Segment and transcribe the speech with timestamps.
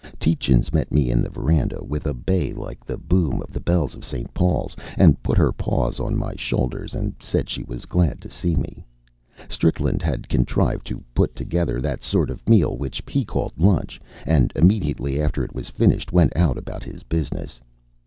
[0.19, 3.93] Tietjens met me in the veranda with a bay like the boom of the bells
[3.93, 4.33] of St.
[4.33, 8.55] Paul's, and put her paws on my shoulders and said she was glad to see
[8.55, 8.83] me.
[9.47, 14.51] Strickland had contrived to put together that sort of meal which he called lunch, and
[14.55, 17.61] immediately after it was finished went out about his business.